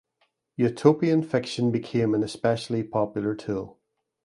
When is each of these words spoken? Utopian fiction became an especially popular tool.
Utopian 0.55 1.21
fiction 1.21 1.69
became 1.69 2.15
an 2.15 2.23
especially 2.23 2.81
popular 2.81 3.35
tool. 3.35 3.77